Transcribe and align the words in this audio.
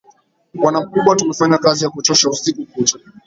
Bwana 0.57 0.81
mkubwa, 0.81 1.15
tumefanya 1.15 1.57
kazi 1.57 1.83
ya 1.83 1.89
kuchosha 1.89 2.29
usiku 2.29 2.65
kucha. 2.65 2.97